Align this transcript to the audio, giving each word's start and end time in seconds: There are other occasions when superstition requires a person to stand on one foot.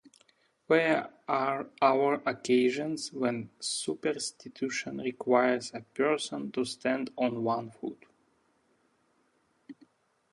There 0.67 1.13
are 1.27 1.69
other 1.79 2.23
occasions 2.25 3.13
when 3.13 3.51
superstition 3.59 4.97
requires 4.97 5.69
a 5.75 5.81
person 5.81 6.51
to 6.53 6.65
stand 6.65 7.11
on 7.19 7.43
one 7.43 7.69
foot. 7.69 8.07